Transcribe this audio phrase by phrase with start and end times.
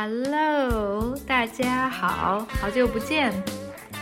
[0.00, 3.32] Hello，大家好，好久不见。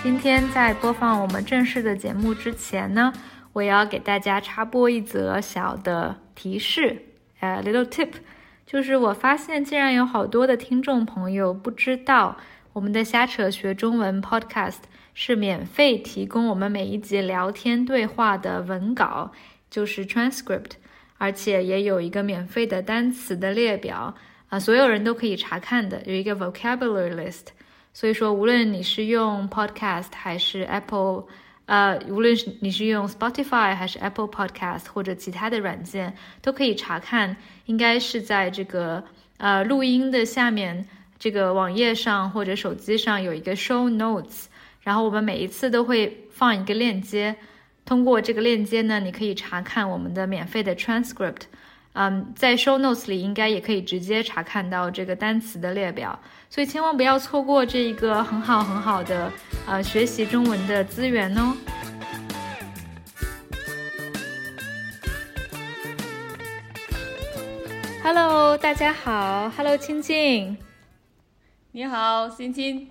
[0.02, 3.10] 今天在播放我们正式的节目之前呢，
[3.54, 7.00] 我要给大家插播一则小的提示，
[7.40, 8.10] 呃，little tip，
[8.66, 12.36] 就是我发现竟然有好多的听众朋友不知道
[12.74, 14.80] 我们的瞎扯学中文 Podcast
[15.14, 19.32] 是免费提供我们每一集聊天对话的文稿，
[19.70, 20.72] 就是 transcript，
[21.16, 24.14] 而且也有一个免费的单词的列表。
[24.48, 27.46] 啊，所有人都可以查看的，有一个 vocabulary list。
[27.92, 31.24] 所以说，无论你是用 podcast 还是 Apple，
[31.64, 37.34] 呃，无论是你是用 Spotify 还是 Apple Podcast 或者其他的软件，都可以查看。
[37.64, 39.02] 应该是在这个
[39.38, 40.86] 呃录音的下面，
[41.18, 44.44] 这个网页上或者手机上有一个 show notes，
[44.82, 47.34] 然后我们每一次都会放一个链接，
[47.86, 51.44] 通过这个链接呢，你可以查看我们的免费的 transcript。
[51.98, 56.18] 嗯，在 show notes 里应该也可以直接查看到这个单词的列表，
[56.50, 59.32] 所以千万不要错过这一个很好很好的
[59.66, 61.56] 呃学习中文的资源哦。
[68.04, 70.58] Hello，大家好，Hello，青青，
[71.72, 72.90] 你好，欣欣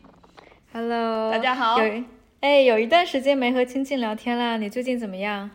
[0.73, 2.03] ，Hello，大家好，有
[2.39, 5.51] 哎，有一段时间没和青青聊天了，你最近怎么样？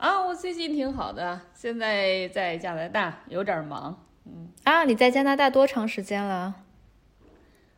[0.00, 4.06] 啊，我最近挺好的，现在在加拿大，有点忙。
[4.24, 6.54] 嗯啊，你在加拿大多长时间了？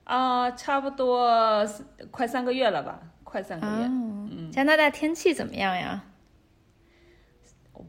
[0.05, 1.67] 啊，差不多
[2.13, 3.73] 快三个月了吧，快三个月。
[3.87, 6.05] 嗯，加拿大天气怎么样呀？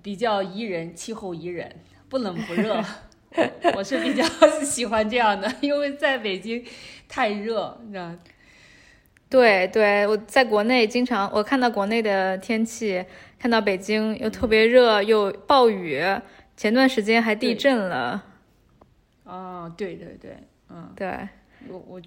[0.02, 1.72] 比较宜人，气候宜人，
[2.09, 2.84] 不冷不热。
[3.78, 4.23] 我是比较
[4.62, 6.66] 喜欢这样的，因为在北京
[7.08, 8.12] 太热，你知道。
[9.34, 13.03] 对对，我在国内经常我看到国内的天气，
[13.40, 16.00] 看到北京又特别热又暴雨，
[16.56, 18.23] 前段时间还地震了。
[19.23, 20.38] 哦，对对对，
[20.70, 21.28] 嗯，对
[21.67, 22.02] 我我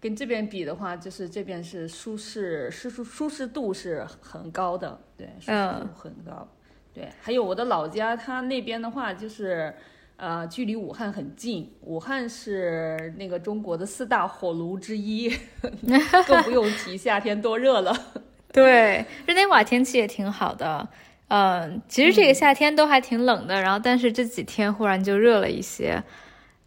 [0.00, 6.48] 跟这边比的话，就是这边是舒适舒舒舒适度是很高的，对，舒适度很高。
[6.92, 9.72] 对，还有我的老家，它那边的话就是。
[10.16, 15.28] 呃，距离武汉很近，武汉是那个中国的四大火炉之一，
[16.26, 17.94] 更不用提夏天多热了。
[18.52, 20.88] 对，日内瓦天气也挺好的。
[21.28, 26.00] 嗯，其实这个夏天都还挺冷的，然后但是这几天忽然就热了一些。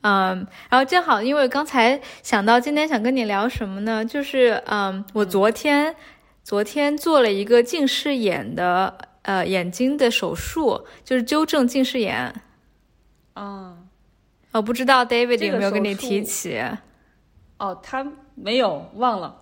[0.01, 4.03] 嗯，然后正好，因为刚才想到今天想跟你聊什么呢？
[4.03, 5.95] 就是嗯，我昨天
[6.43, 12.33] 昨天做了一个近视眼的呃眼睛的手术，就是纠正近视眼。
[13.37, 13.77] 啊，
[14.51, 16.59] 我不知道 David 有没有跟你提起？
[17.59, 19.37] 哦，他没有，忘了。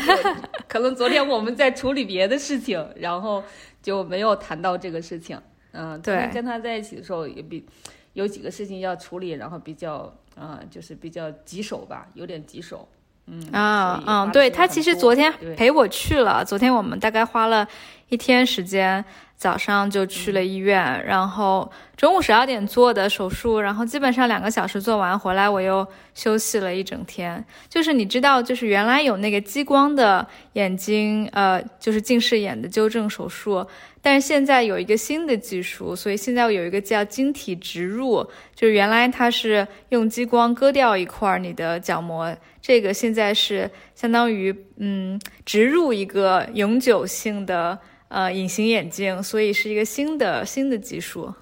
[0.68, 3.42] 可能昨天我们在处理别的事情，然后
[3.82, 5.40] 就没有谈到这个事情。
[5.72, 7.66] 嗯，对，跟他在一起的时候也比
[8.12, 12.86] 有几个事情要处理，然后比较啊，就是比较棘手吧，有点棘手。
[13.26, 17.66] 嗯啊嗯，对他其实昨天陪我去了，昨天我们大概花了
[18.10, 19.02] 一天时间。
[19.40, 27.42] 早上就去了医院，然后中午十二点做的手术，然后基本上两个小时做完回来，我又休息了一整天。
[27.66, 33.66] 就是你知道，就是原来有那个激光的眼睛，呃，就是近视眼的纠正手术，
[34.02, 38.22] 但是现在有一个新的技术，所以现在有一个叫晶体植入，
[38.54, 47.78] 就是原来它是用激光割掉一块你的角膜，这个现在是相当于嗯植入一个永久性的。
[48.10, 51.32] 呃，隐形眼镜，所以是一个新的新的技术。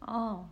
[0.00, 0.46] 哦，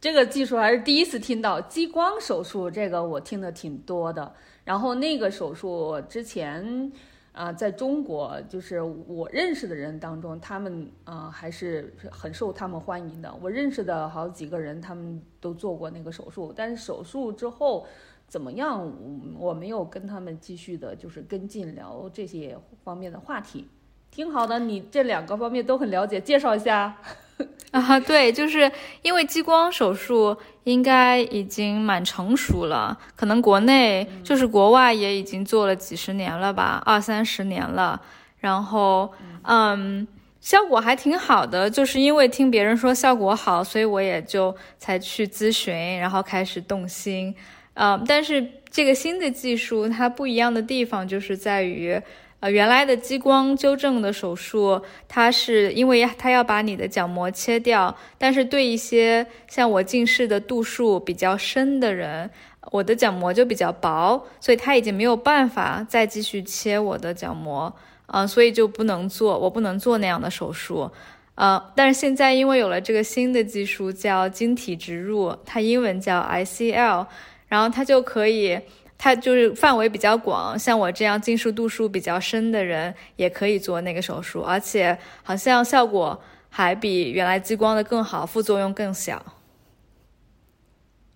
[0.00, 1.60] 这个技术还是第一次听到。
[1.60, 4.34] 激光手术这个我听的挺多的，
[4.64, 6.90] 然后那个手术之前
[7.32, 13.30] 啊，在中国就是我认识的人当中，他们啊还是很受他们欢迎的。
[13.42, 17.86] 我认识的好几个人，他们都做过那个手术，但是手术之后
[18.26, 18.90] 怎么样，
[19.38, 23.68] 我没有跟他们继续的，就是跟进聊这些方面的话题。
[24.10, 26.94] 挺好的，你这两个方面都很了解，介绍一下。
[27.70, 28.70] 啊，对，就是
[29.02, 37.98] 因为激光手术应该已经蛮成熟了，可能国内就是国外也已经做了几十年了吧，二三十年了。
[38.40, 39.10] 然后，
[39.44, 40.06] 嗯，
[40.40, 47.34] 效果还挺好的，就是因为听别人说效果好，所以我也就才去咨询，然后开始动心。
[47.74, 52.02] 嗯，但是这个新的技术它不一样的地方就是在于。
[52.40, 62.30] 呃，原来的激光纠正的手术，它是因为它要把你的角膜切掉，但是对一些像我近视的度数比较深的人，
[62.72, 67.70] 我的角膜就比较薄，所以他已经没有办法再继续切我的角膜，
[68.06, 70.90] 啊，所以就不能做，我不能做那样的手术，
[71.34, 77.06] 呃，但是现在因为有了这个新的技术叫晶体植入，它英文叫 ICL。
[77.50, 78.56] 然后它就可以，
[79.02, 89.24] 它就是范围比较广，像我这样近视度数比较深的人也可以做那个手术，而且好像效果还比原来激光的更好，副作用更小。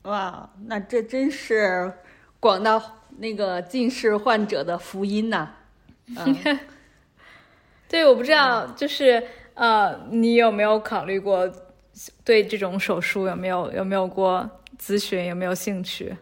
[0.04, 1.92] 哇，那这真是
[2.40, 2.82] 广大
[3.18, 5.50] 那个近视患者的福音呐！
[6.16, 6.58] 嗯，
[7.86, 9.22] 对，我不知道，就是
[9.52, 11.52] 呃，你有没有考虑过
[12.24, 14.48] 对这种手术有没有有没有过
[14.80, 16.16] 咨询，有没有兴趣？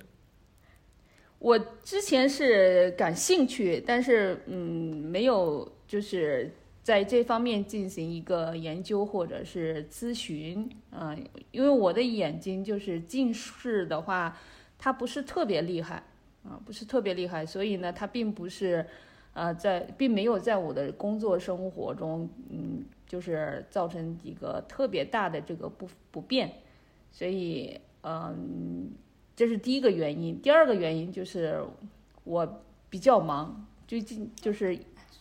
[1.42, 6.48] 我之前是感兴趣，但是嗯，没有就是
[6.84, 11.16] 在这方面进行一个研究或者是咨询啊，
[11.50, 14.38] 因为我的眼睛就是近视的话，
[14.78, 16.04] 它不是特别厉害
[16.44, 18.86] 啊，不是特别厉害，所以呢，它并不是
[19.32, 26.52] 呃在并没有在我的工作生活中嗯，就是造成一个特别大的这个不不便，
[27.10, 28.92] 所以嗯。
[29.34, 31.64] 这是第一个原因，第二个原因就是
[32.24, 34.78] 我比较忙，最近就是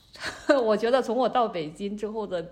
[0.64, 2.52] 我觉得从我到北京之后的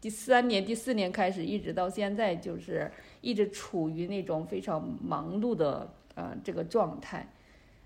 [0.00, 2.90] 第三年、第四年开始，一直到现在，就是
[3.20, 7.28] 一直处于那种非常忙碌的呃这个状态，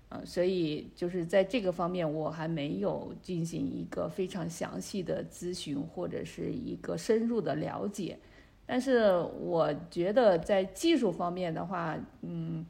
[0.09, 8.19] 呃，所以就是在这个方面，我还没有进行一个非常详细的咨询或者是一个深入的了解，
[8.67, 12.63] 但是我觉得在技术方面的话，嗯。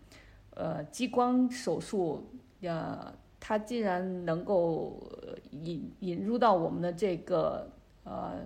[0.59, 2.27] 呃，激光手术，
[2.61, 4.99] 呃，它既然能够
[5.51, 7.69] 引引入到我们的这个
[8.03, 8.39] 呃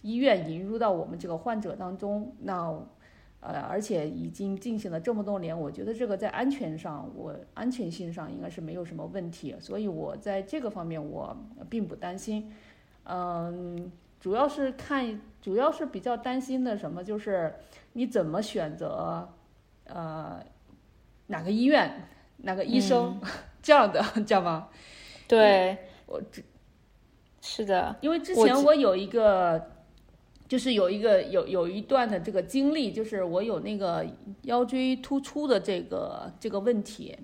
[0.00, 2.68] 医院，引入到我们这个患者当中，那
[3.38, 11.36] 呃，而且已经进行了这么多年，我觉得这个在安全上，我安全性上应该是没有什么问题，所以我在这个方面我
[11.70, 12.52] 并不担心。
[13.04, 17.54] 嗯，主要是看，主要是比较担心的什么，就是
[17.92, 19.28] 你怎么选择，
[19.84, 20.44] 呃。
[21.28, 22.08] 哪个医院，
[22.38, 23.20] 哪个医生，
[23.62, 24.68] 这样的， 知道吗？
[25.28, 26.42] 对，我这，
[27.40, 29.70] 是的，因为之前我有一个，
[30.46, 34.06] 就是有一个有有一段的这个经历，就是我有那个
[34.42, 37.16] 腰椎突出的这个这个问题。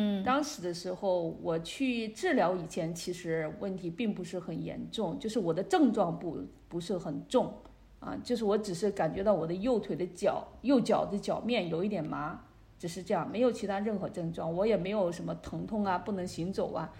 [0.00, 7.52] 嗯，当时的时候我去治疗以前，其实问题并不是很严重，就是我的症状不不是很重
[7.98, 12.44] 啊，就是我只是感觉到我的右腿的脚右脚的脚面有一点麻。
[12.78, 16.92] 只是这样，没有其他任何症状，我也没有什么疼痛啊，不能行走啊，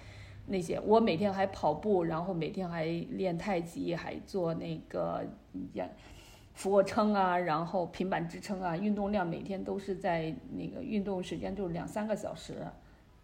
[0.47, 0.81] 那些。
[0.81, 5.25] 我每天还跑步，然后每天还练太极，还做那个
[5.75, 5.89] 呀
[6.55, 12.67] 俯卧撑啊，然后平板支撑啊，运动量每天都是在那个运动时间就是两三个小时，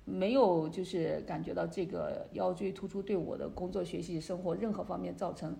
[0.05, 5.56] 没有就是感觉到这个腰椎突出对我的工作、学习、生活任何方面造成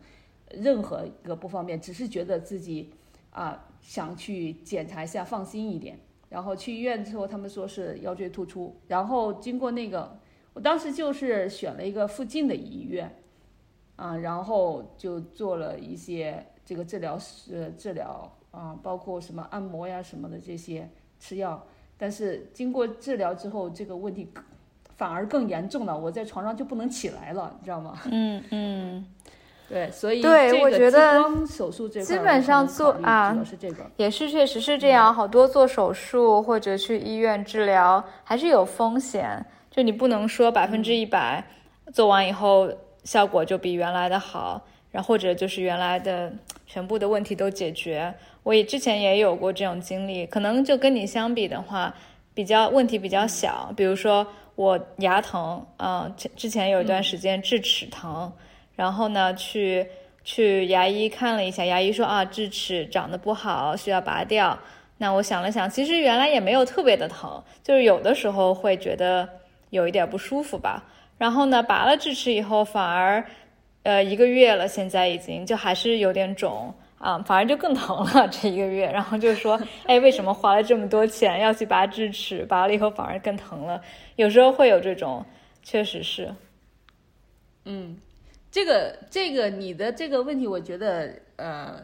[0.51, 2.91] 任何一个不方便，只是觉得自己
[3.31, 5.99] 啊想去检查一下，放心一点。
[6.35, 8.75] 然后去医院之后，他们说是腰椎突出。
[8.89, 10.19] 然后经过那个，
[10.53, 13.23] 我当时就是选了一个附近的医院，
[13.95, 20.91] 啊，然后就做了一些这个治疗是治疗啊，包括什么按摩呀什么的这些
[21.21, 21.65] 吃药。
[21.97, 24.29] 但是经过治疗之后，这个问题
[24.97, 27.97] 反而更严重了，我在床上就不能起来了，你知道吗？
[28.11, 29.07] 嗯 嗯。
[29.75, 33.37] 对，所以对我觉得手术这基本上做啊，
[33.97, 35.13] 也是确实是这样。
[35.13, 41.45] 好多做手术或者去医院治疗还是有风险，就你不能说百分之一百
[41.93, 44.63] 做完以后效果就比原来的好，
[44.93, 46.33] 然后或者就是原来的
[46.69, 48.15] 全部的问题都解决。
[48.45, 51.93] 我也之前也有过这种经历，可能就跟你相比的话，
[52.33, 53.73] 比较问题比较小。
[53.77, 58.33] 比如说我牙疼，嗯，之前有一段时间智齿疼。
[58.77, 59.87] 然后呢，去
[60.25, 64.59] 去牙医看了一下，牙医说啊，智齿长得不好，需要拔掉。
[64.99, 69.29] 那我想了想，其实原来也没有特别的疼，就是有的时候会觉得
[69.71, 70.85] 有一点不舒服吧。
[71.19, 73.25] 然后呢，拔了智齿以后，反而，
[73.83, 78.91] 呃，一个月了，现在已经就还是有点肿啊，反而就更疼了这一个月。
[78.91, 83.81] 然后就说，哎，为什么花了这么多钱要去拔智齿，拔了以后反而更疼了？
[84.17, 85.25] 有时候会有这种，
[85.63, 86.35] 确实是，
[87.65, 87.99] 嗯。
[88.55, 91.83] 这个这个你的这个问题，我觉得呃，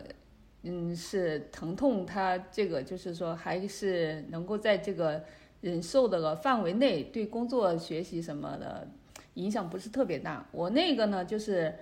[0.62, 5.20] 嗯，是疼痛，它这个就是说还是能够在这个
[5.62, 8.86] 忍受的范围内，对工作学习什么的
[9.34, 10.48] 影响不是特别大。
[10.52, 11.74] 我那个呢，就是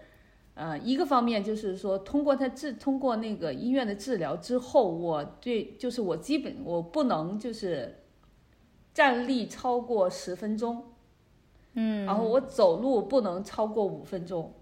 [0.54, 7.94] 呃，一个方面就是说，通过他治，通过那个医院的治疗之后，我对就是我基本我不能就是
[8.94, 10.82] 站立超过十分钟，
[11.74, 14.54] 嗯，然后我走路不能超过五分钟。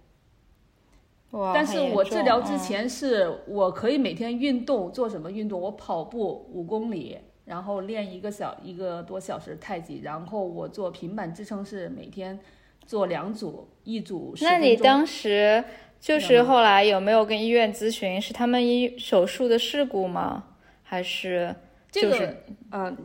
[1.33, 5.61] 但是我治疗之前是我可以每天运动，做什么运动？
[5.61, 12.39] 我跑步五公里，然后练一个小一个多小时太极，然后我做平板支撑是每天
[12.87, 15.63] 做两组，一组十那你当时
[16.01, 18.21] 就是后来有没有跟医院咨询？
[18.21, 20.45] 是他们医手术的事故吗？
[20.83, 21.55] 还是
[21.91, 22.37] 这个就是
[22.71, 22.97] 嗯、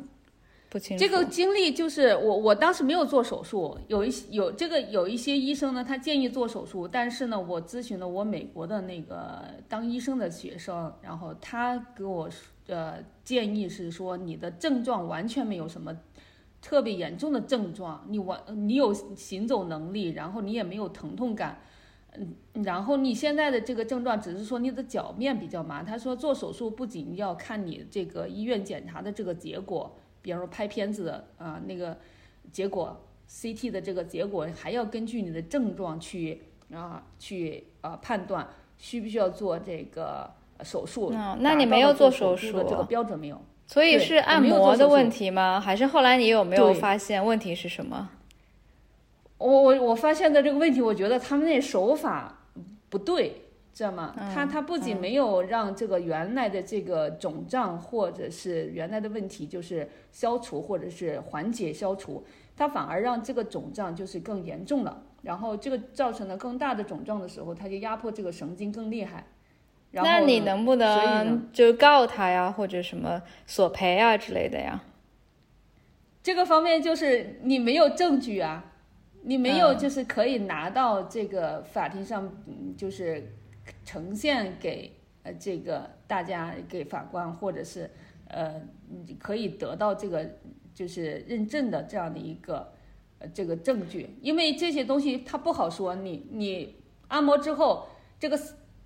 [0.98, 12.30] 这个经历就是我，我当时没有做手术，有一些有这个有一些医生呢，他建议做手术，但是呢，我咨询了我美国的那个当医生的学生，然后他给我
[12.68, 15.94] 呃建议是说，你的症状完全没有什么
[16.62, 21.62] 特别严重的症状，你完你有行走能力，然后你也没有疼痛感。
[22.14, 25.84] 嗯，然后你现在的这个症状只是说你的脚面比较麻。
[25.84, 31.98] 他说做手术不仅要看你这个医院检查的这个结果，比方说拍片子的啊、那个
[32.52, 36.42] 结果，CT 的这个结果，还要根据你的症状去
[36.74, 38.48] 啊、去啊、判断
[38.78, 41.12] 需不需要做这个呃手术。
[41.14, 43.42] 嗯那你没有做手术的这个标准没有？
[43.68, 45.60] 所以是按摩的问题吗？
[45.60, 48.10] 还是后来你有没有发现问题是什么？
[49.38, 52.46] 我我我发现的这个问题，我觉得他们那手法
[52.90, 53.41] 不对，
[53.74, 54.14] 知道吗？
[54.34, 62.24] 他他不仅没有让这个原来的这个肿胀或者是原来的问题就是消除或者是缓解消除，
[62.56, 65.04] 它反而让这个肿胀就是更严重了。
[65.22, 69.26] 然后这个造成了更大的肿胀的时候，它就压迫这个神经更厉害。
[69.92, 74.82] 然后那你能不能就告他呀，或者什么索赔啊之类的呀？
[76.24, 78.64] 这个方面就是你没有证据啊，
[79.24, 83.34] 你没有嗯就是可以拿到这个法庭上，嗯就是
[83.84, 84.92] 呈现给
[85.24, 87.90] 呃这个大家给法官或者是
[88.28, 88.62] 呃
[89.06, 90.30] 你可以得到这个
[90.74, 92.72] 就是认证的这样的一个
[93.20, 96.76] 呃这个证据，因为这些东西它不好说，你你
[97.08, 97.88] 按摩之后
[98.20, 98.40] 这个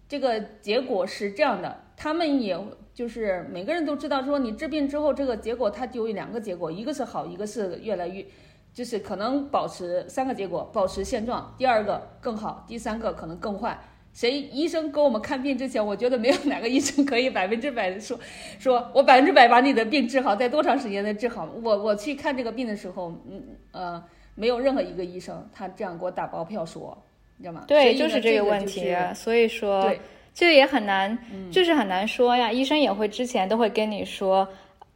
[0.07, 2.57] 这个结果是这样的，他们也
[2.93, 8.25] 就是每个人都知道，说你治病之后，这个结果它就有两个结果，一个是好，一个是越来越，
[8.73, 13.77] 就是可能保持三个结果，保持现状；第二个更好，第三个可能更坏。
[14.15, 18.17] 谁医生给我们看病之前，我觉得没有哪个医生 可以百分之百的说，
[18.57, 21.47] 说我百分之百把你的病治好，在多长时间内治好。
[21.61, 23.43] 我我去看这个病的时候，嗯
[23.73, 24.03] 呃，
[24.33, 26.97] 没有任何一个医生他这样给我打包票说，
[27.35, 27.65] 你知道吗？
[27.67, 29.13] 对，就是这个问题啊。
[29.13, 29.99] 所以说，对
[30.33, 31.17] 这个也很难，
[31.51, 32.49] 就是很难说呀。
[32.49, 34.47] 医生也会之前都会跟你说，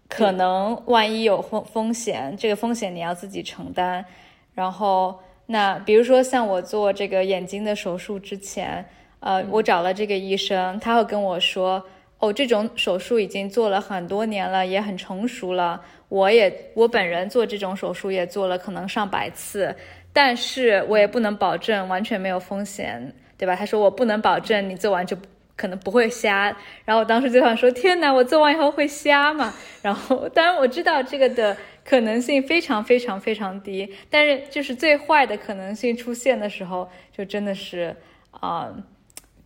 [0.07, 4.05] 可能万一有风风险，这个风险你要自己承担。
[4.53, 8.85] 然后，那比如说像我做这个眼睛的手术之前，
[9.19, 11.83] 呃，我找了这个医生，他会跟我说，
[12.19, 15.81] 哦，这种手术已经做了很多年了，也很成熟了。
[16.07, 19.75] 我也我本人做这种手术也做了可能上百次，
[20.11, 23.55] 但是我也不能保证完全没有风险，对吧？
[23.55, 25.15] 他说我不能保证你做完就
[25.55, 26.55] 可能不会瞎。
[26.85, 29.53] 然后我当时就想说，天哪，我做完以后会瞎吗？
[29.83, 37.95] 然后当然我知道这个的可能性非常非常非常低，但是就是最坏的可能性出现的时候，就真的是
[38.31, 38.73] 啊。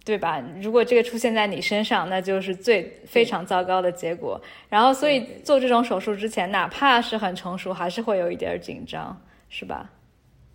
[0.05, 0.43] 对吧？
[0.62, 4.41] 如果这个出现在你身上，那就是最非常糟糕的结果。
[4.67, 9.17] 然后，所以做这种手术之前，哪怕是很成熟，还是会有一点紧张，
[9.48, 9.89] 是吧？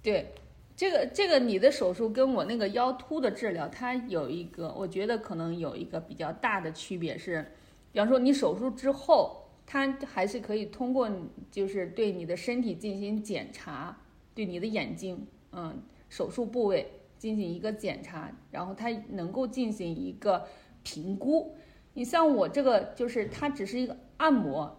[0.03, 0.33] 对，
[0.77, 7.53] 这个这个你的手术跟我那个腰突的治疗，它有一个，我觉得可能有一个比较大的区别是，
[7.91, 11.11] 比方说你手术之后，它还是可以通过
[11.51, 13.97] 就是对你的身体进行检查，
[14.35, 16.87] 对你的眼睛，嗯，手术部位
[17.19, 20.47] 进行一个检查，然后它能够进行一个
[20.83, 21.57] 评估。
[21.95, 24.79] 你像我这个，就是它只是一个按摩，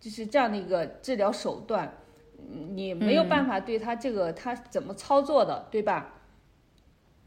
[0.00, 1.98] 就是这样的一个治疗手段。
[2.74, 6.12] 你没有办法对它这个它怎么操作的，对吧？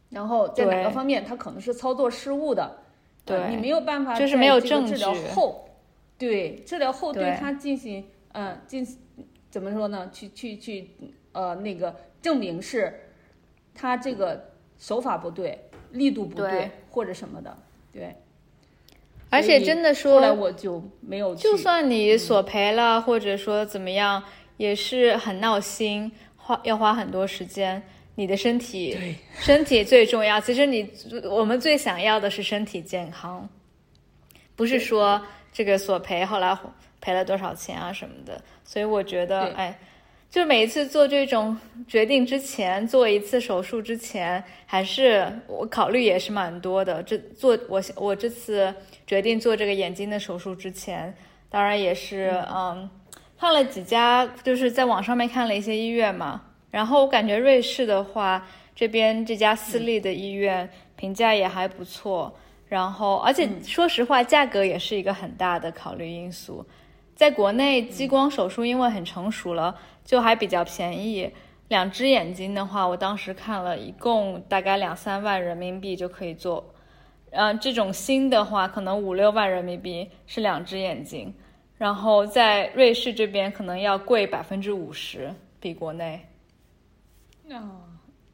[0.10, 2.78] 然后在哪个方面它可能是操作失误的，
[3.26, 5.70] 呃对你没有办法在就是没有这个治疗后，
[6.18, 8.86] 对治疗后对对它进行嗯进
[9.50, 10.10] 怎么说呢？
[10.12, 10.92] 去去去
[11.34, 13.09] 呃那个证明是
[13.80, 15.58] 它这个手法不对，
[15.92, 17.58] 力度不对或者什么的，
[17.94, 18.14] 对。
[19.30, 24.22] 而且真的说后来，我就没有，就算你索赔了，或者说怎么样，
[24.58, 27.82] 也是很闹心，花要花很多时间。
[28.16, 30.42] 你的身体，对身体最重要。
[30.42, 30.92] 其实你
[31.24, 33.48] 我们最想要的是身体健康，
[34.58, 35.22] 不是说
[35.54, 36.58] 这个索赔后来
[37.00, 38.42] 赔了多少钱啊什么的。
[38.66, 39.80] 所以我觉得，对哎，
[40.30, 41.58] 就每一次做这种
[41.88, 47.02] 决定之前，做一次手术之前，还是我考虑也是蛮多的。
[47.02, 48.72] 这做我我这次
[49.08, 51.12] 决定做这个眼睛的手术之前，
[51.50, 52.88] 当然也是嗯
[53.40, 56.44] 看了几家，就是在网上面看了一些医院嘛。
[56.70, 62.32] 然后我感觉瑞士的话，这边这家私立的医院评价也还不错。
[62.68, 66.64] 然后，而且说实话，价格也是一个很大的考虑因素。
[67.20, 71.30] 在国内激光手术因为很成熟了，就还比较便宜。
[71.68, 76.74] 两只眼睛的话，我当时看了一共大概两三万人民币就可以做。
[77.32, 81.34] 嗯，这种新的话，可能五六万人民币是两只眼睛。
[81.78, 86.26] 然后在瑞士这边可能要贵百分之五十，比国内。
[87.50, 87.82] 哦，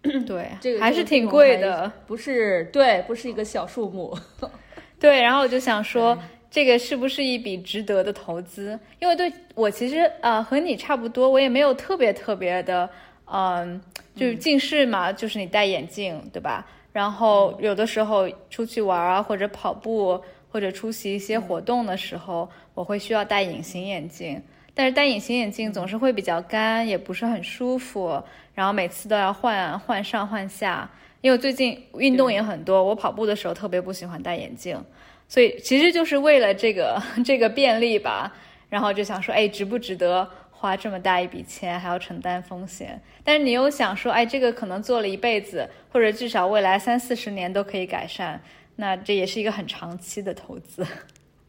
[0.27, 1.91] 对，这个还是挺贵的。
[2.05, 4.15] 不是对，不是一个小数目。
[5.01, 6.15] 对，然后我就想说，
[6.55, 8.79] 这个是不是一笔值得的投资？
[9.01, 12.89] 因为对我其实呃和你差不多，我也没有特别特别的，
[13.25, 13.81] 嗯，
[14.15, 16.65] 就是近视嘛，就是你戴眼镜，对吧？
[16.93, 20.17] 然后有的时候出去玩啊，或者跑步，
[20.49, 24.41] 或者出席一些活动的时候，我会需要戴隐形眼镜。
[24.73, 30.89] 但是戴隐形眼镜总是会比较干，也不是很舒服，然后每次都要换换上换下。
[31.19, 34.81] 因为我最近运动也很多，我跑步的时候特别不喜欢戴眼镜，
[35.27, 38.33] 所以其实就是为了这个 这个便利吧，
[38.69, 43.01] 然后就想说，哎，值不值得花这么大一笔钱，还要承担风险？
[43.23, 48.41] 但是你又想说，哎，这个可能做了一辈子，或者至少未来三四十年都可以改善，
[48.77, 50.85] 那这也是一个很长期的投资。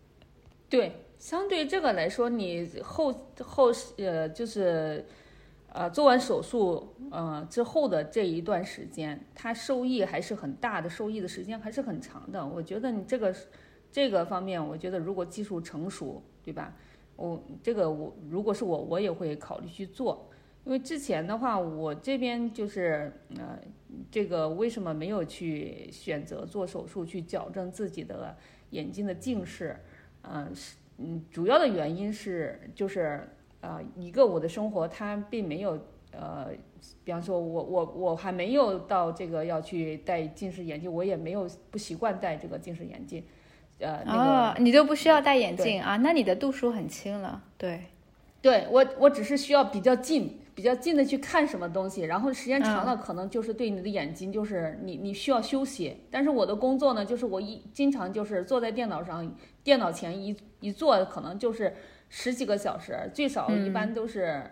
[0.68, 5.06] 对，相对这个来说，你后后呃就是
[5.72, 12.44] 呃做完手术呃之后的这一段时间，它收益还是很大的，收益的时间还是很长的。
[12.44, 13.34] 我觉得你这个
[13.96, 16.76] 这个方面，我觉得如果技术成熟，对吧？
[17.16, 20.28] 我这个我如果是我，我也会考虑去做。
[20.66, 23.58] 因为之前的话，我这边就是呃，
[24.10, 28.36] 这个为什么没有去选择做手术去矫正自己的
[28.68, 29.74] 眼睛的近视？
[30.20, 33.26] 嗯，是嗯，主要的原因是就是
[33.62, 35.80] 呃，一个我的生活它并没有
[36.12, 36.50] 呃，
[37.02, 43.24] 比方说我我我还没有到这个要去戴近视眼镜，我也没有不习惯戴这个近视眼镜，
[43.78, 45.96] 呃，那个、哦，你就不需要戴眼镜啊？
[45.98, 47.80] 那你的度数很轻了，对。
[48.40, 55.96] 对我，我只是需要比较近、比较近的去看什么东西，然后时间长嗯了，可能就是对你的眼睛，就是你你需要休息。
[56.10, 61.74] 但是我的工作呢，就是我一经常就是坐在电脑上，电脑前一一坐，可能就是
[62.08, 64.42] 十几个小时，最少一般都是。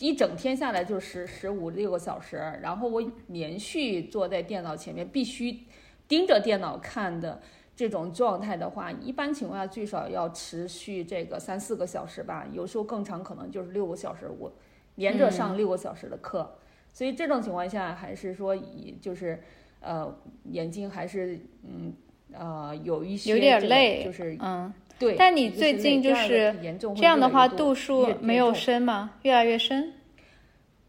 [0.00, 5.60] 一整天下来就十十五六个小时，然后我连续坐在电脑前面，必须
[6.06, 7.40] 盯着电脑看的
[7.78, 14.52] 这种状态的话，一般情况下最少要持续这个三四个小时吧，有时候更长，可能就是六个小时，我
[14.96, 16.58] 连着上六个小时的课，
[16.92, 19.40] 所以这种情况下还是说以就是
[19.78, 20.12] 呃
[20.50, 21.94] 眼睛还是嗯
[22.32, 25.14] 呃有一些有点这个累就是嗯，对。
[25.16, 26.52] 但你最近就是
[26.96, 29.12] 这样的话，度数没有深吗？
[29.22, 29.92] 越来越深？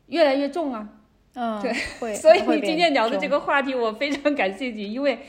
[0.08, 0.89] 越来越重啊。
[1.36, 2.15] 嗯，对会。
[2.15, 5.19] 所以你今天聊的这，个话题，我非常感兴趣，因为，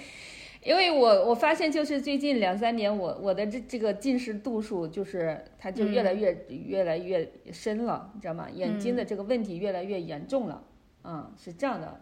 [0.62, 8.46] 因为我我发现就是最近两三年我，我的这这个近视度数就是它就越来越、越来越深了，你知道吗？
[8.52, 10.62] 眼睛的这个问题越来越严重了，
[11.02, 11.98] 嗯，是这样的，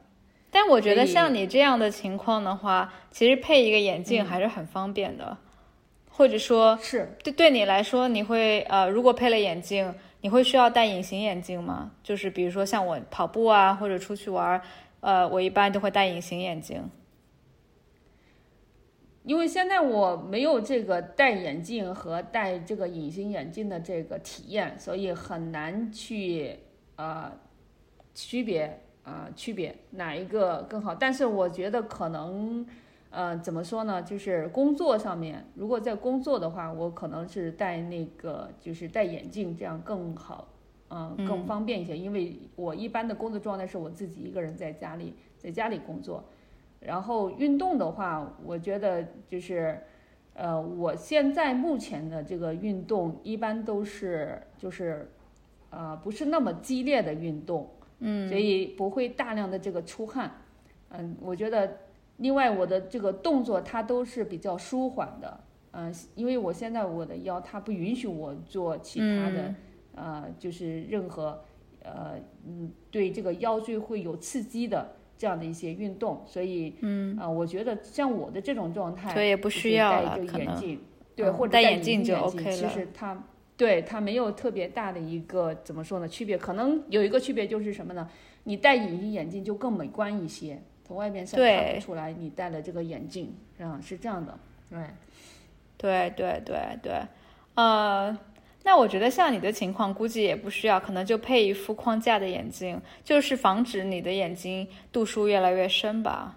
[0.50, 5.38] 但我觉得像你这样的情况的话，其实配一个眼嗯镜还是很方便的，
[6.10, 11.92] 或者说是对对你来说，你会呃，如果配了眼镜，你会需要戴隐形眼镜吗？
[12.02, 14.62] 就是比如说像我跑步啊，或者出去玩儿，
[14.98, 16.82] 呃，我一般都会戴隐形眼镜。
[19.28, 26.56] 因为现在我没有这个戴眼镜和戴这个隐形眼镜的这个体验，所以很难去
[26.96, 27.30] 呃
[28.14, 28.64] 区别
[29.02, 30.94] 啊、呃区别哪一个更好。
[30.94, 32.66] 但是我觉得可能
[33.10, 40.48] 呃怎么说呢，就是工作上面，如果在工作的话，我可能是戴那个就是戴眼镜这样更好，
[40.88, 41.94] 嗯、更方便一些。
[41.94, 46.24] 因为我一般的工作状态是我自己一个人在家里在家里工作。
[46.80, 49.80] 然后运动的话，我觉得就是，
[50.34, 55.10] 呃，我现在目前的这个运动一般都是就是，
[55.70, 60.30] 呃，不是那么激烈的运动，嗯，所以不会大量的这个出汗，
[60.90, 61.78] 嗯，我觉得，
[62.18, 65.40] 另外我的这个动作它都是比较舒缓的，
[65.72, 69.54] 嗯、因为我现在我的腰它不允许我做其他的，
[69.96, 71.42] 呃，就是任何，
[71.82, 72.14] 呃，
[72.46, 74.94] 嗯，对这个腰椎会有刺激的。
[75.18, 80.80] 这样的一些运动，所以嗯啊、我觉得像我的这种状态，所以也不需要戴这了可能个眼镜，
[81.16, 83.22] 对，嗯或者戴眼眼镜就 OK 其实它
[83.56, 88.08] 对它没有特别大的一个怎么说呢区别，可能有一个区别就是什么呢？
[88.44, 94.38] 你戴隐形眼镜就更美观一些，从外面是看不出来你戴了这个眼镜，啊，是这样的，
[94.70, 94.78] 对。
[95.80, 97.00] 对对对对，
[97.54, 98.18] 呃，
[98.70, 106.36] 那我觉得像你的情况，估计也不需要，可能就配一副框架的眼镜，就是防止你的眼睛度数越来越深吧。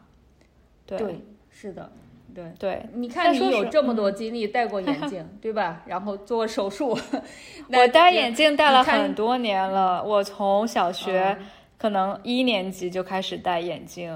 [0.85, 1.91] 对，对，是的，
[2.33, 5.83] 对对，你看你有这么多经历，戴过眼 镜，对吧？
[5.85, 6.97] 然后做手术，
[7.67, 11.45] 我戴眼镜戴了很多年了，我从小学嗯
[11.77, 14.09] 可能一年级就开始戴眼镜。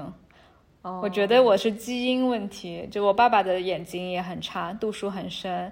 [0.80, 5.70] 哦我觉得我是基因问题，就我爸爸的眼睛也很差，度数很深。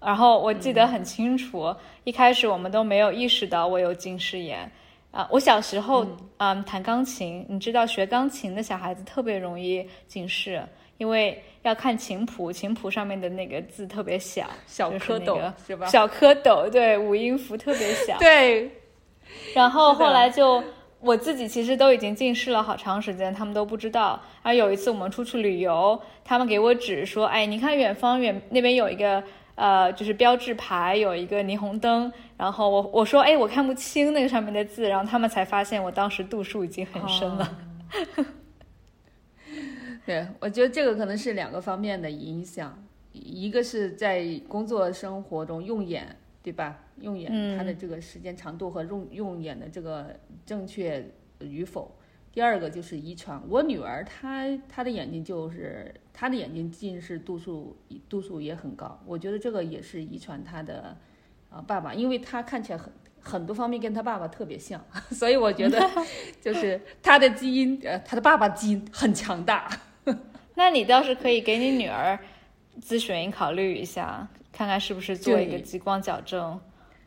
[0.00, 4.70] 然后我记得很清楚，一开始我们都没有意识到我有近视眼。
[5.10, 6.06] 啊，我小时候
[6.36, 10.62] 嗯弹钢琴，你知道学钢琴的小孩子特别容易近视，
[10.98, 15.86] 因为要看琴谱，琴谱上面的那个字特别小，小蝌蚪那个是吧？
[15.86, 18.16] 小蝌蚪，对，五音符特别小。
[18.20, 18.70] 对，
[19.54, 20.62] 然后后来就
[21.00, 24.20] 我自己其实都已经近视了好长时间，他们都不知道。
[24.42, 29.24] 而有一次我们出去旅游，他们给我指说：“哎，你看远方远那边有一个
[29.56, 37.58] 呃，就是标志牌，有一个霓虹灯。”然后我我说：“哎，我看不清那个上面的字。”然后他们才发现我当时度数已经很深了。
[40.04, 42.78] 对，我觉得这个可能是两个方面的影响，
[43.12, 46.78] 一个是在工作生活中用眼，对吧？
[47.00, 50.14] 用眼嗯它的这个时间长度和用用眼的这个
[50.44, 51.95] 正确与否。
[52.36, 57.74] 第二个就是遗传，我女儿她她的眼睛就是她的眼睛近视度数
[58.10, 60.94] 度数也很高，我觉得这个也是遗传她的
[61.48, 65.80] 啊、爸爸，因为她看起来很很多方面跟她爸爸特别像， 所以我觉得
[66.38, 69.70] 就是她的基因呃她的爸爸基因很强大。
[70.56, 72.18] 那你倒是可以给你女儿
[72.82, 76.60] 咨询考虑一下，看看是不是做一个激光矫正，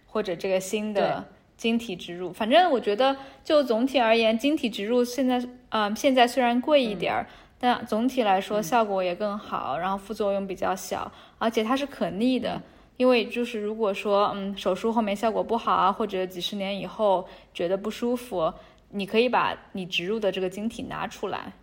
[0.07, 1.23] 或者这个新的
[1.59, 2.31] 晶体植入。
[2.31, 7.27] 反正我觉得，就总体而言，晶体植入现在，嗯、现在虽然贵一点儿，
[7.59, 12.61] 但总体来说效果也更好，然后副作用比较小，而且它是可逆的。
[12.95, 18.53] 因为就是如果说，嗯，手术后面效果不好啊，或者几十年以后觉得不舒服，
[18.91, 21.53] 你可以把你植入的这个晶体拿出来。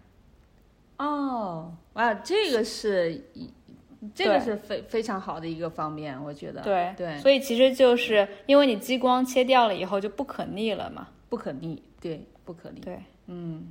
[0.99, 3.51] 哦，哇，这个是一，
[4.15, 6.61] 这个是非非常好的一个方面，我觉得。
[6.63, 11.09] 对对，所以其实就是因为你激光切掉了以后就不可逆了嘛。
[11.29, 12.81] 不可逆，对，不可逆。
[12.81, 13.67] 对，嗯，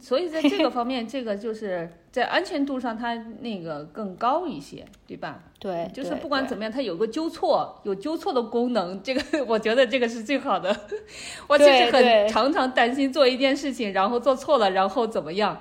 [0.00, 5.44] 所以在这个方面，这个就是 在安全度上，它那个更高一些，对吧？
[5.60, 10.76] 对，就是不管怎么样，它有个纠错，有纠错的功能，这个我觉得这个是最好的。
[11.46, 15.60] 我其实很常常担心做一件事情，然后做错了，然后怎么样？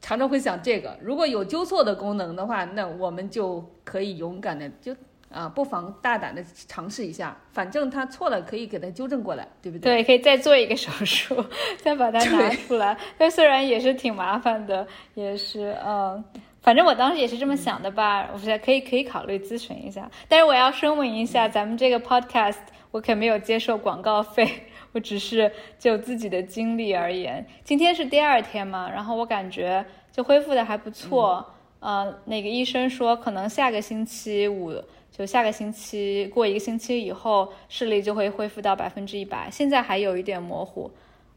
[0.00, 0.96] 呃，常常会想这个。
[1.00, 4.94] 如果有纠错的功能的话，那我们就可以勇敢的就
[5.30, 10.02] 啊，不妨大胆的尝试一下，反正他错了可以给他纠正过来，对不对？
[10.02, 11.44] 对，可以再做一个手术，
[11.78, 12.96] 再把它拿出来。
[13.16, 16.24] 但虽然也是挺麻烦的，也是嗯，
[16.62, 18.28] 反正我当时也是这么想的吧。
[18.32, 22.56] 我觉得可以可以考虑咨询一下，但是我要声明一下，咱们这个 podcast
[22.90, 27.46] 我可没有接受广告费，我只是就自己的经历而言。
[27.64, 31.44] 今天是第二天嘛，然后我感觉就恢复的还不错。
[31.80, 34.74] 呃，那个医生说可能下个星期五。
[35.10, 39.50] 就下个星期过一个星期以后，视力就会恢复到百分之一百。
[39.50, 40.90] 现在还有一点模糊，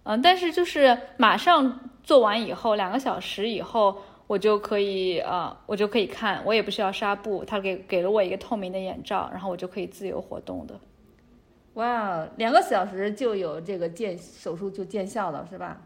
[0.04, 10.80] 嗯，但是就是马上做完以后，两个小时以后，我就可以呃，我就可以看，我也不需要纱布，他给给了我一个透明的眼罩，然后我就可以自由活动的。
[11.76, 15.82] 哇，两个小时就有这个见手术就见效了，是吧？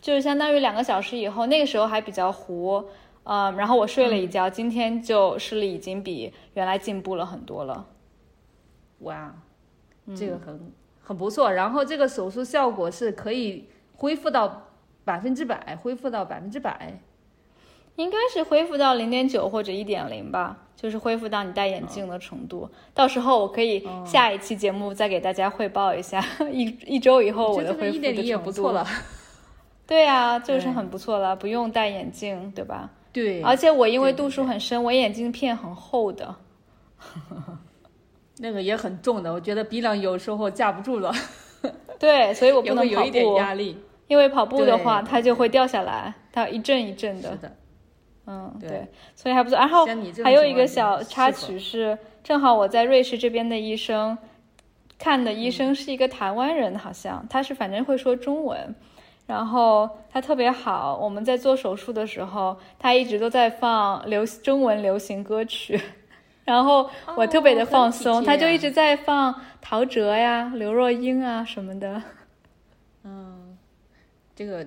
[0.00, 2.82] 就是相当于两个小时以后，那个时候还比较糊，
[3.24, 7.86] 嗯，然后我睡了一觉，今天就视力已经比原来进步了很多了。
[9.00, 9.34] 哇，
[10.16, 11.52] 这个很、很不错。
[11.52, 14.68] 然后这个手术效果是可以恢复到
[15.04, 16.98] 百分之百，恢复到百分之百。
[17.96, 22.68] 应该是恢复到零点九或者一点零吧，就是恢复到你戴眼镜的程度。
[22.94, 28.44] 到时候我可以下一期节目再给大家汇报一下， 一一周以后我的恢复的程度。
[28.44, 28.86] 不错了。
[29.86, 32.90] 对啊，就是很不错了，不用戴眼镜，对吧？
[33.12, 36.36] 对，而且我因为度数很深，我眼镜片很厚的。
[38.38, 41.12] 那个也很重的，我觉得鼻梁有时候架不住了，
[41.98, 43.76] 对，所以我不能跑会有一点步，压力。
[44.06, 47.38] 因为跑步的话它就会掉下来，它一阵一阵的是。
[47.38, 47.56] 的，
[48.26, 49.58] 嗯，对对，所以还不错。
[49.58, 49.86] 然后
[50.22, 54.16] 还有一个小插曲是，正好我在瑞士这边的医生
[54.98, 58.74] 看的医生是一个台湾人，好像他是反正会说中文，
[59.26, 60.96] 然后他特别好。
[60.96, 65.80] 我们在做手术的时候，他一直都在放流中文流行歌曲，
[66.44, 72.02] 然后我特别的放松，他就一直在放陶喆呀、刘若英啊什么的。
[73.02, 73.56] 嗯
[74.36, 74.66] 这个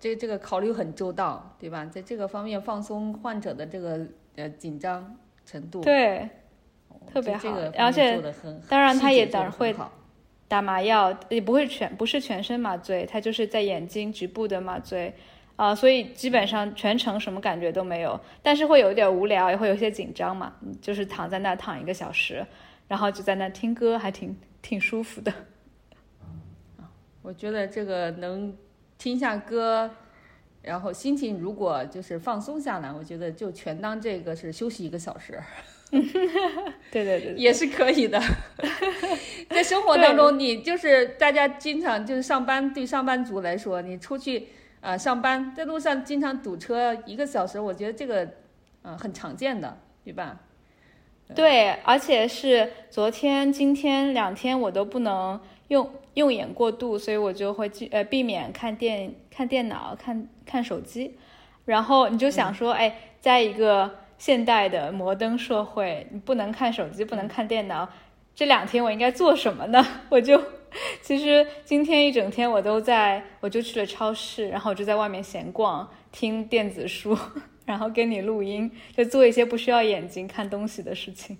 [0.00, 1.84] 这这个考虑很周到，对吧？
[1.84, 4.00] 在这个方面放松患者的这个
[4.36, 6.28] 呃紧张程度，对，
[6.88, 8.22] 哦特别好这这个而且
[8.68, 9.72] 当然他也当然会
[10.48, 15.14] 打麻药也不会全不是全身麻醉，他就是在眼睛局部的麻醉。
[15.56, 22.42] 啊，所以基本上全程什么感觉都没有，但是会有点无聊，也会有些紧张嘛，就是躺在那躺一个小时，
[22.88, 25.30] 然后就在那听歌，还挺挺舒服的。
[27.20, 28.56] 我觉得这个能
[29.00, 29.90] 听一下歌，
[30.60, 35.40] 然后心情如果就是放松下来，我觉得就全当这个是休息一个小时。
[36.92, 38.20] 对对对，也是可以的。
[39.48, 44.48] 在生活当中，你就是大家经常就是上班，对上班族来说，你出去
[44.82, 48.28] 啊上班，在路上经常堵车一个小时，我觉得这个
[48.82, 50.38] 嗯很常见的，对吧？
[51.34, 61.16] 对，而且是昨天、今天两天我都不能用用眼过度，所以我就会呃避免看电、看电脑、看看手机。
[61.64, 63.98] 然后你就想说，哎，在一个。
[64.20, 67.88] 现代的摩登社会，你不能看手机，不能看电脑。
[68.34, 69.82] 这两天我应该做什么呢？
[70.10, 70.38] 我就
[71.00, 77.16] 其实今天一整天我都在，我就去了超市，然后就在外面闲逛，听电子书，
[77.64, 81.38] 然后跟你录音，就做一些不需要眼睛看东西的事情。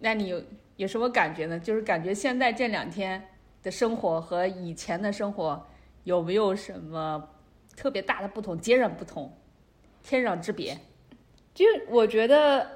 [0.00, 0.42] 那你有
[0.82, 1.60] 有什么感觉呢？
[1.60, 3.28] 就是感觉现在这两天
[3.62, 5.64] 的生活和以前的生活
[6.02, 7.28] 有没有什么
[7.76, 8.58] 特别大的不同？
[8.58, 9.32] 截然不同，
[10.02, 10.76] 天壤之别。
[11.54, 12.66] 就我觉得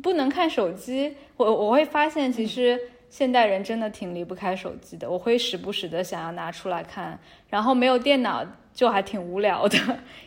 [0.00, 5.10] 不能看手机，我我会发现其实现代人真的挺离不开手机的。
[5.10, 9.76] 我会时不时的想要拿出来看，然后没有电脑就还挺无聊的，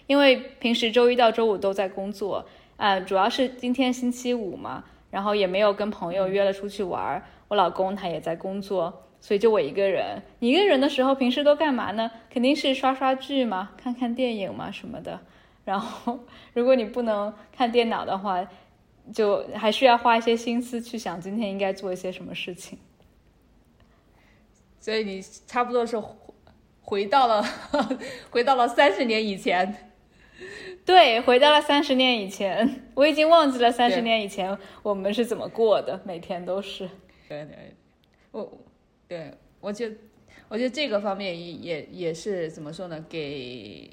[0.07, 7.23] 因为平时周一到周五都在工作，呃，主要是今天星期五嘛，然后也没有跟朋友约了出去玩。
[7.47, 10.21] 我老公他也在工作，所以就我一个人。
[10.39, 12.11] 你一个人的时候，平时都干嘛呢？
[12.29, 15.19] 肯定是刷刷剧嘛，看看电影嘛什么的。
[15.65, 16.19] 然后，
[16.53, 18.47] 如果你不能看电脑的话，
[19.13, 22.77] 就还需要花一些心思去想今天应该做一些什么事情。
[24.79, 26.01] 所以你差不多是
[26.81, 27.43] 回到了
[28.29, 29.88] 回到了三十年以前，
[30.89, 36.89] 对，回到了三十年以前， 我已经忘记了三十年以前我们是怎么过的，每天都是。
[37.27, 37.75] 对对，
[38.31, 38.51] 我
[39.07, 39.91] 对我觉
[40.47, 43.05] 我觉得这个方面也也也是怎么说呢？
[43.07, 43.87] 给。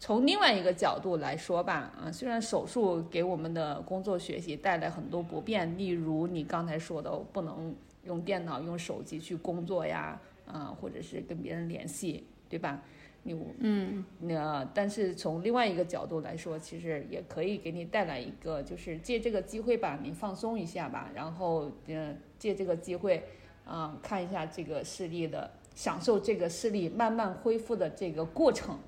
[0.00, 12.82] 从另外一个角度来说吧，啊，虽然手术给我们的工作学习带来很多不便，例如你刚才说的不能用电脑、用手机去工作呀，啊，或者是跟别人联系，对吧？
[13.24, 23.24] 你嗯，那但是从另外一个角度来说，其实也可以给你带来一个，就是借这个机会吧，你放松一下吧，然后嗯，借这个机会
[23.64, 28.78] 啊，看一下这个视力的，享受这个视力慢慢恢复的这个过程。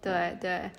[0.00, 0.70] 对对，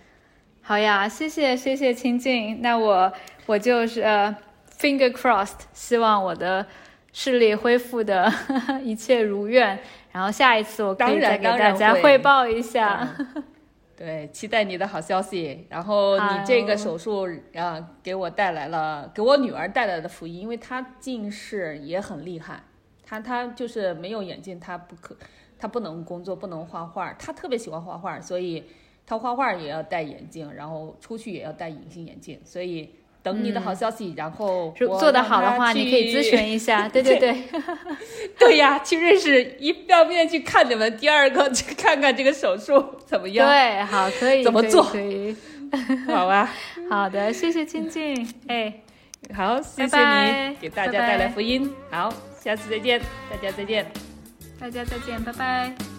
[0.62, 3.12] 好呀，谢谢谢谢清静，那我
[3.46, 4.36] 我就是呃
[4.78, 6.66] ，finger crossed，希望我的
[7.12, 8.32] 视力恢复的
[8.84, 9.78] 一切如愿，
[10.14, 13.06] 然后下一次我可以再给大家汇报一下。
[13.98, 15.68] 对，期待你的好消息。
[15.70, 22.64] 然后你这个手术啊，给我带来了，给我女儿带来的福音，因为她近视也很厉害，
[23.06, 25.18] 她她就是没有眼镜，她不可，
[25.60, 28.64] 她不能工作，不能画画，她特别喜欢画画，所以。
[29.06, 32.90] 她画画也要戴眼镜，然后出去也要戴隐形眼镜，所以
[33.24, 34.14] 等你的好消息。
[34.16, 36.88] 然后做得好的话，你可以咨询一下。
[36.88, 37.36] 对 对对，
[38.38, 43.48] 对呀，去认识一方面去看你们，第二个去看看这个手术怎么样。
[43.50, 44.84] 对，好，可以怎么做？
[44.84, 45.36] 可以，
[46.08, 46.52] 好吧。
[46.90, 48.28] 好的，谢谢清静。
[48.48, 48.74] 哎，
[49.34, 51.74] 好，谢谢你给大家带来福音。
[51.90, 53.00] 好，下次再见，
[53.32, 53.86] 大家再见，
[54.60, 55.93] 大家再见，拜拜。